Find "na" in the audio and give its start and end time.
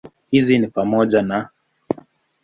1.21-1.49